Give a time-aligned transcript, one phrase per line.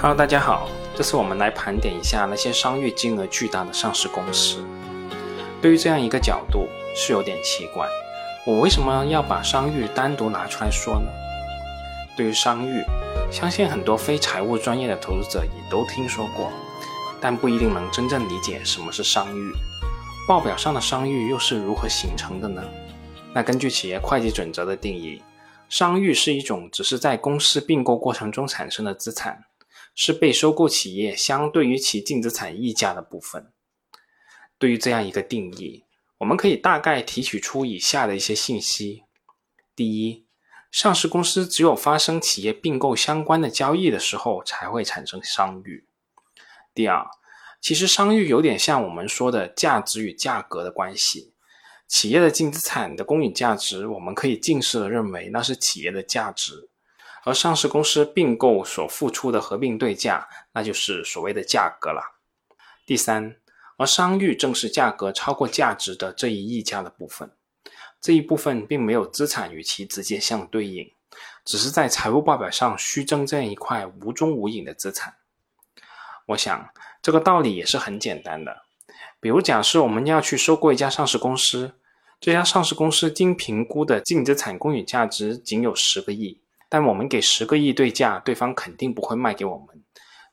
[0.00, 4.64] Hello，大家好，这次我们来盘点一下那些商誉金额巨大的上市公司。
[5.60, 7.84] 对于这样一个角度是有点奇怪，
[8.46, 11.10] 我为什么要把商誉单独拿出来说呢？
[12.16, 12.84] 对于商誉，
[13.28, 16.52] 相信很多非财务专业的投资者也都听说过，
[17.20, 19.52] 但不一定能真正理解什么是商誉。
[20.28, 22.62] 报表上的商誉又是如何形成的呢？
[23.32, 25.20] 那根据企业会计准则的定义，
[25.68, 29.42] 商誉是一种只是在公司并购过程中产生的资产。
[30.00, 33.52] 是被收购企业相对于其净资产溢价的部分。
[34.56, 35.82] 对于这样一个定义，
[36.18, 39.02] 我们可以大概提取出以下的一些信息：
[39.74, 40.24] 第一，
[40.70, 45.84] 上市公司只有发生企业并购相关的交易的时候才会产生商誉；
[46.72, 47.04] 第二，
[47.60, 51.32] 其实商誉有点像我们说的价值与价格的关系。
[51.88, 56.68] 企业的净资产的公允价值，我们可以近似的认为那是企业的价值。
[57.24, 62.16] 而上市公司并购所付出的合并对价，那就是所谓的价格了。
[62.86, 63.36] 第三，
[63.76, 67.30] 而商誉正是价格超过价值的这一溢价的部分。
[68.00, 70.90] 这一部分并没有资产与其直接相对应，
[71.44, 75.16] 只是在财务报表上虚增这样一块无踪无影的资产。
[76.26, 76.70] 我想
[77.02, 78.62] 这个道理也是很简单的。
[79.20, 81.72] 比如假设我们要去收购一家上市公司，
[82.20, 86.40] 这家上市公司经评估的净资产公允价值仅有十个亿。
[86.68, 89.82] 但我们给十个亿对价，对方肯定不会卖给我们，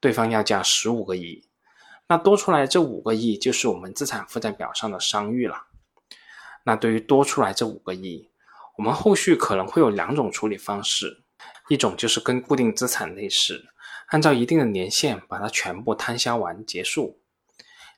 [0.00, 1.46] 对方要价十五个亿，
[2.08, 5.66] 那多出来这五个亿就是我们资产负债表上的商誉了。
[6.64, 8.30] 那对于多出来这五个亿，
[8.78, 11.24] 我们后续可能会有两种处理方式，
[11.68, 13.66] 一种就是跟固定资产类似，
[14.06, 17.18] 按照一定的年限把它全部摊销完结束；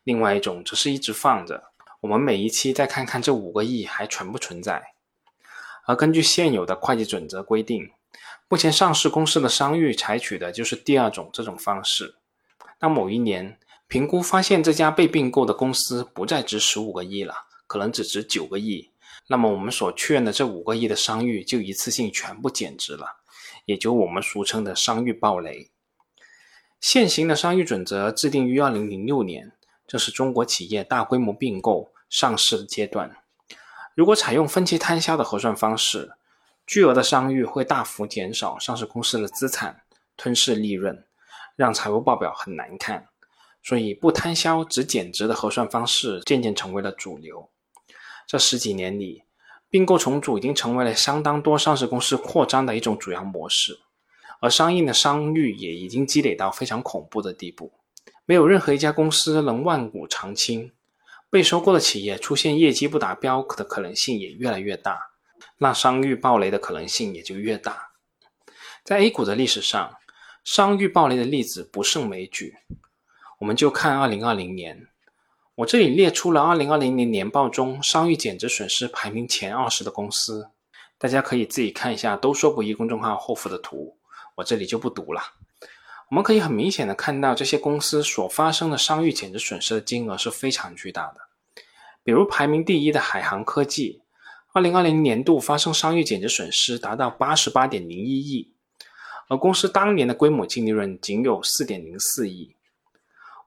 [0.02, 4.82] 另外一种则是一直放着，我们每一期再看看这五个亿还存不存在。
[5.86, 7.90] 而根据现有的会计准则规定。
[8.48, 12.14] 目前上市公司的商誉采取的就是第二种这种方式。
[12.78, 17.34] 当某一年评估发现这家被并购的公司不再值十五个亿了，
[17.66, 18.90] 可能只值九个亿，
[19.28, 23.16] 那么我们所确认的这五个亿的商誉就一次性全部减值了，
[23.64, 25.70] 也就我们俗称的商誉暴雷。
[26.80, 29.52] 现行的商誉准则制定于二零零六年，
[29.86, 33.16] 这是中国企业大规模并购上市的阶段。
[33.94, 36.12] 如果采用分期摊销的核算方式，
[36.66, 39.82] 巨额的商誉会大幅减少上市公司的资产，
[40.16, 41.06] 吞噬利润，
[41.56, 43.08] 让财务报表很难看。
[43.62, 47.48] 所以不摊销只减值的核算方式渐渐成为了主流。
[48.26, 49.24] 这十几年里，
[49.70, 53.80] 并购重组已经成为了相当多上市公司扩张的一种主要模式，
[54.40, 57.72] 而相应的商誉也已经积累到非常恐怖的地步。
[58.26, 60.72] 没有任何一家公司能万古长青，
[61.30, 65.13] 被收购的企业出现业绩不达标的可能性也越来越大。
[65.58, 67.90] 那商誉暴雷的可能性也就越大。
[68.84, 69.96] 在 A 股的历史上，
[70.44, 72.54] 商誉暴雷的例子不胜枚举。
[73.38, 74.88] 我们就看2020年，
[75.54, 80.50] 我这里列出了2020年年报中商誉减值损失排名前二十的公司，
[80.98, 83.96] 大家可以自己看一下“都说不易”公众号后附的图，
[84.36, 85.22] 我这里就不读了。
[86.10, 91.16] 我们可以很明显的看到，这些公司所发生的商誉减值损失的金额是非常巨大的。
[92.02, 94.03] 比如排名第一的海航科技。
[94.54, 98.52] 二零二零年度发生商誉减值损失达到八十八点零一亿，
[99.26, 102.54] 而公司当年的规模净利润仅有四点零四亿。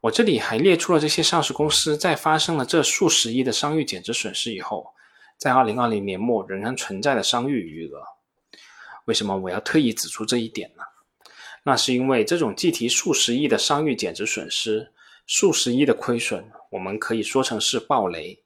[0.02, 4.94] 我这里还列出了这些上市公司在发生了这数十亿的商誉减值损失以后，
[5.38, 8.04] 在二零二零年末仍然存在的商誉余额。
[9.06, 10.84] 为什么我要特意指出这一点呢？
[11.64, 14.92] 那是因为这种计提数十亿的商誉减值损失、
[15.26, 18.44] 数十亿的亏损，我们可以说成是暴雷。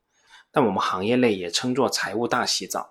[0.52, 2.90] 但我们行业内也称作财务大洗澡，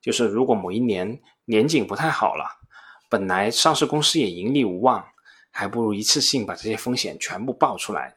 [0.00, 2.60] 就是如果某一年年景不太好了，
[3.08, 5.04] 本来上市公司也盈利无望，
[5.50, 8.16] 还不如一次性把这些风险全部爆出来，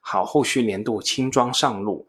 [0.00, 2.08] 好后续年度轻装上路。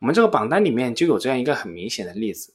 [0.00, 2.54] 我们这个榜单里面就有这样一个很明显的例子，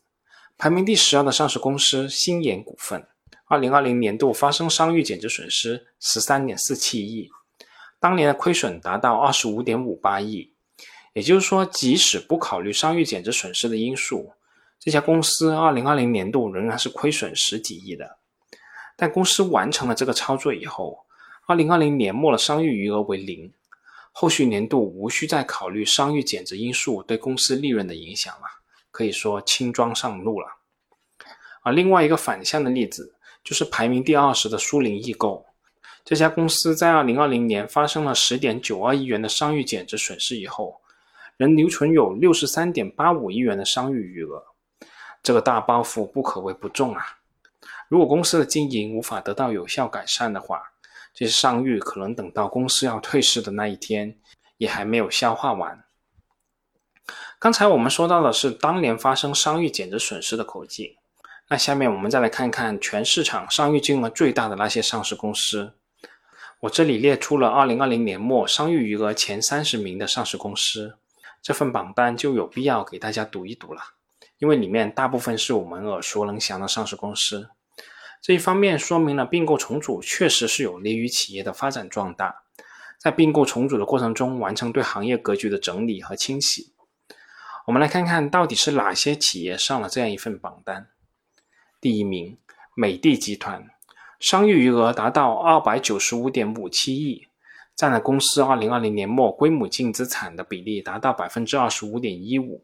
[0.58, 3.06] 排名第十二的上市公司新研股份，
[3.46, 7.30] 二零二零年度发生商誉减值损失十三点四七亿，
[8.00, 10.53] 当年的亏损达到二十五点五八亿。
[11.14, 14.34] 也就是说，即使不考虑商誉减值损失的因素，
[14.80, 18.18] 这家公司2020年度仍然是亏损十几亿的。
[18.96, 21.06] 但公司完成了这个操作以后
[21.48, 23.54] ，2020年末的商誉余额为零，
[24.12, 28.46] 后续年度无需再考虑商誉减值因素对公司利润的影响了，
[28.90, 30.48] 可以说轻装上路了。
[31.62, 35.46] 而另外一个反向的例子，就是排名第二十的苏宁易购，
[36.04, 40.80] 这家公司在2020年发生了10.92亿元的商誉减值损失以后。
[41.38, 44.44] 仍留存有六十三点八五亿元的商誉余额，
[45.22, 47.04] 这个大包袱不可谓不重啊！
[47.88, 50.62] 如果公司的经营无法得到有效改善的话，
[51.14, 54.18] 这些商誉可能等到公司要退市的那一天，
[54.58, 55.84] 也还没有消化完。
[57.40, 60.96] 刚才我们说到的是当年发生商誉减值损失的口径，
[61.50, 65.74] 那下面我们再来看看全市场商誉金额最大的那些上市公司。
[66.62, 70.96] 我这里列出了2020年末商誉余额前三十名的上市公司，
[71.44, 73.82] 这份榜单就有必要给大家读一读了，
[74.38, 77.50] 因为里面大部分是我们耳熟能详的上市公司。
[78.22, 82.44] 这一方面说明了并购重组确实是有利于企业的发展壮大，
[82.98, 86.74] 在并购重组的过程中完成对行业格局的整理和清洗。
[87.68, 90.88] 我们来看看到底是哪些企业上了这样一份榜单。
[91.82, 92.38] 第一名，
[92.74, 93.70] 美的集团，
[94.18, 97.28] 商誉余额达到二百九十五点五七亿，
[97.76, 102.64] 占了公司二零二零年末归母净资产的比例达到百分之二十五点一五。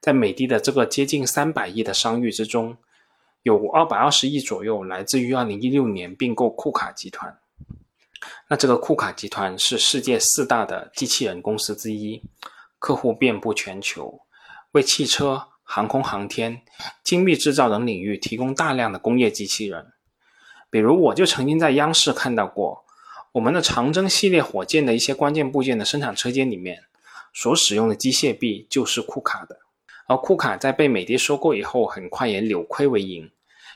[0.00, 2.76] 在美的的这个接近三百亿的商誉之中，
[3.42, 7.38] 有二百二十亿左右来自于二零一六年并购库卡集团。
[8.48, 12.22] 那这个库卡集团是世界四大的机器人公司之一。
[12.78, 14.22] 客户遍布全球，
[14.72, 16.62] 为汽车、航空航天、
[17.04, 19.92] 精密制造等领域提供大量的工业机器人。
[20.70, 22.86] 比如，我就曾经在央视看到过，
[23.32, 26.82] 我们的长征系列火箭的一些关键部件的生产车间里面，
[27.32, 29.60] 所使用的机械臂就是库卡的。
[30.08, 33.30] 而库卡在被美的收购以后，很快也扭亏为盈，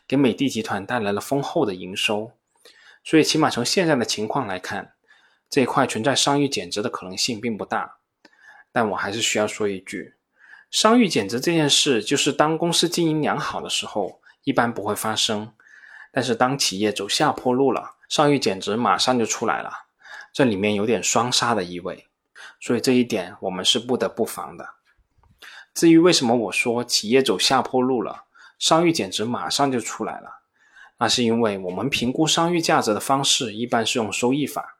[0.08, 2.32] 给美的集团带来了丰厚的营收。
[3.04, 4.94] 所以，起码从现在的情况来看，
[5.48, 7.98] 这一块存在商誉减值的可能性并不大。
[8.72, 10.14] 但我还是需要说一句，
[10.68, 15.52] 商誉减值这件事，就是当公司经营良好的时候，一般不会发生；
[16.10, 19.70] 但是当企业走下坡路了，商誉减值马上就出来了，
[20.32, 22.06] 这里面有点双杀的意味，
[22.60, 24.68] 所以这一点我们是不得不防的。
[25.74, 28.24] 至于为什么我说企业走下坡路了，
[28.58, 30.42] 商誉减值马上就出来了，
[30.98, 34.78] 那是因为我们评估商誉价值的方式一般是用收益法。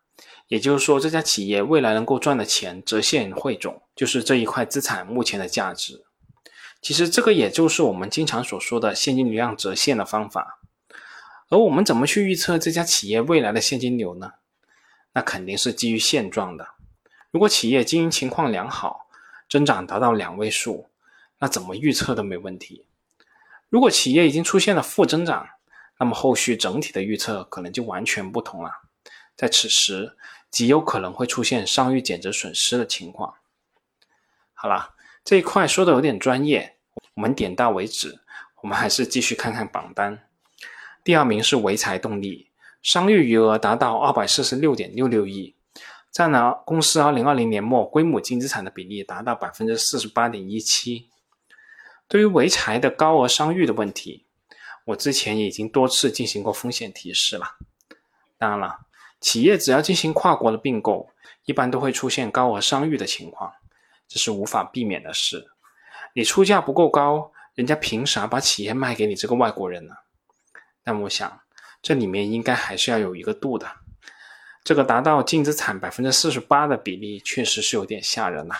[0.49, 6.05] 也就是说，这家企业未来能够赚的钱折现汇总，就是这一块资产目前的价值。
[6.83, 10.61] 其实这个也就是我们经常所说的现金流量折现的方法。
[11.49, 14.33] 而我们怎么去预测这家企业未来的现金流呢？
[15.13, 16.69] 那肯定是基于现状的。
[17.31, 19.09] 如果企业经营情况良好，
[19.49, 20.89] 增长达到两位数，
[21.39, 22.87] 那怎么预测都没问题。
[23.69, 25.49] 如果企业已经出现了负增长，
[25.99, 28.71] 那么后续整体的预测可能就完全不同了。
[29.37, 30.17] 在此时，
[30.51, 33.35] 极有可能会出现商誉减值损失的情况。
[34.53, 34.95] 好了，
[35.25, 36.77] 这一块说的有点专业，
[37.15, 38.21] 我们点到为止。
[38.63, 40.27] 我们还是继续看看榜单。
[41.05, 42.49] 第二名是潍柴动力，
[42.83, 45.55] 商誉余额达到二百四十六点六六亿，
[46.11, 51.11] 占了公司二零二零年末归母净资产的比例达到百分之四十八点一七。
[52.09, 54.25] 对于潍柴的高额商誉的问题，
[54.87, 57.57] 我之前已经多次进行过风险提示了。
[58.39, 58.81] 当然了。
[59.21, 61.09] 企业只要进行跨国的并购，
[61.47, 63.51] 一般都会出现高额商誉的情况，
[64.07, 65.47] 这是无法避免的事。
[66.13, 69.95] 你出价不够高，人家凭啥把企业卖给你这个外国人呢？
[70.85, 71.41] 但我想，
[71.83, 73.67] 这里面应该还是要有一个度的。
[74.63, 78.55] 这个达到净资产百分之四十八的比例，确实是有点吓人呐。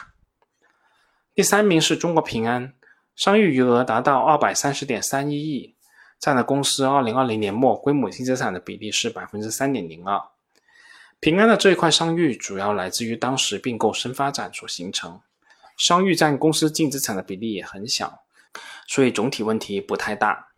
[1.35, 2.75] 第三名是中国平安，
[3.15, 5.77] 商誉余额达到二百三十点三一亿，
[6.19, 10.21] 占了公司二零二零年末归母净资产的比例是百分之三点零二。
[11.21, 15.21] 平安的这一块商誉主要来自于当时并购深发展所形成，
[15.79, 18.25] 商誉占公司净资产的比例也很小，
[18.87, 20.49] 所以总体问题不太大。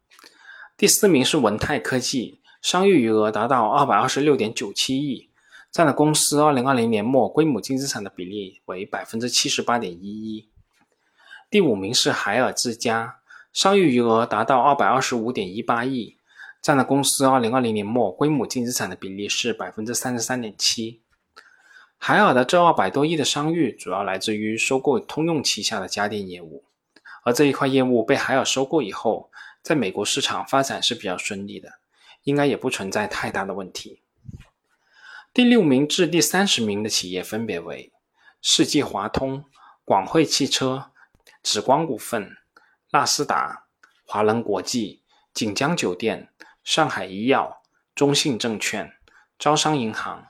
[0.78, 5.30] 第四名是文泰科技，商誉余额达到二百二十六点九七亿，
[5.72, 10.50] 占了公司二零二零年末归母净资产的比例为百分之七十八点一一。
[11.48, 13.20] 第五名是海尔之家，
[13.54, 16.18] 商誉余额达到二百二十五点一八亿。
[16.60, 21.00] 占了公司二零二零年末归母净资产的比例是百分之三十三点七。
[21.96, 26.64] 海尔的这二百多亿的商誉主要来自于收购通用旗下的家电业务，
[27.22, 29.30] 而这一块业务被海尔收购以后，
[29.66, 31.80] 在美国市场发展是比较顺利的，
[32.22, 34.00] 应该也不存在太大的问题。
[35.34, 37.92] 第六名至第三十名的企业分别为
[38.40, 39.44] 世纪华通、
[39.84, 40.92] 广汇汽车、
[41.42, 42.36] 紫光股份、
[42.92, 43.64] 纳斯达、
[44.04, 45.02] 华能国际、
[45.34, 46.28] 锦江酒店。
[46.62, 48.92] 上海医药、中信证券、
[49.36, 50.28] 招商银行、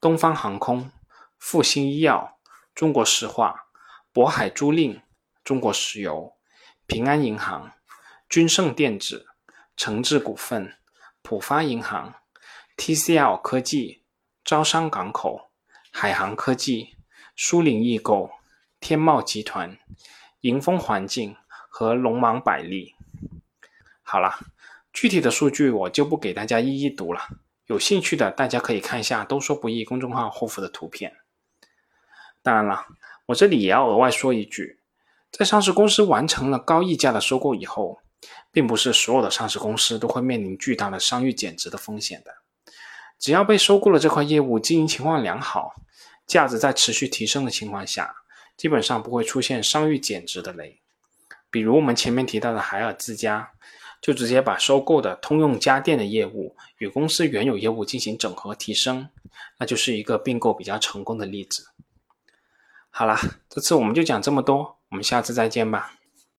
[0.00, 0.90] 东方航空、
[1.38, 2.38] 复星医药、
[2.74, 3.66] 中国石化、
[4.14, 5.02] 渤海租赁、
[5.44, 6.32] 中国石油、
[6.86, 7.72] 平安银行、
[8.28, 9.26] 君盛电子、
[9.76, 10.76] 诚志股份、
[11.22, 12.14] 浦发银行、
[12.76, 14.02] TCL 科技、
[14.44, 15.50] 招商港口、
[15.90, 16.96] 海航科技、
[17.34, 18.30] 苏宁易购、
[18.80, 19.78] 天茂集团、
[20.40, 21.36] 迎风环境
[21.68, 22.94] 和龙芒百利。
[24.02, 24.38] 好了。
[24.90, 27.20] 具体的数据我就不给大家一一读了，
[27.66, 31.14] 有兴趣的大家可以看一下“都说不易”公众号后附的图片。
[32.42, 32.86] 当然了，
[33.26, 34.80] 我这里也要额外说一句，
[35.30, 38.00] 在上市公司完成了高溢价的收购以后，
[38.50, 42.32] 并不是所有的上市公司都会面临巨大的商誉减值的风险的。
[43.18, 45.74] 只要被收购了这块业务经营情况良好，
[46.26, 48.14] 价值在持续提升的情况下，
[48.56, 50.80] 基本上不会出现商誉减值的雷。
[51.50, 53.50] 比如我们前面提到的海尔之家，
[54.00, 59.08] 就直接把收购的通用家电的业务与公司原有业务进行整合提升，
[59.58, 61.66] 那就是一个并购比较成功的例子。
[62.90, 65.97] 好啦，这次我们就讲这么多，我们下次再见吧。